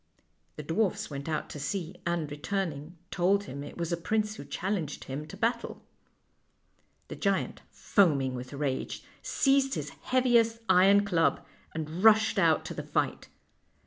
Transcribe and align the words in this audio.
"The 0.57 0.63
dwarfs 0.63 1.11
went 1.11 1.29
out 1.29 1.47
to 1.51 1.59
see, 1.59 1.93
and, 2.07 2.31
returning, 2.31 2.97
told 3.11 3.43
him 3.43 3.63
it 3.63 3.77
was 3.77 3.91
a 3.91 3.97
prince 3.97 4.33
who 4.33 4.45
challenged 4.45 5.03
him 5.03 5.27
to 5.27 5.37
battle. 5.37 5.83
The 7.09 7.15
giant, 7.15 7.61
foaming 7.69 8.33
with 8.33 8.51
rage, 8.51 9.03
seized 9.21 9.75
his 9.75 9.89
heaviest 9.91 10.57
iron 10.67 11.05
club, 11.05 11.45
and 11.75 12.03
rushed 12.03 12.39
out 12.39 12.65
to 12.65 12.73
the 12.73 12.81
fight. 12.81 13.27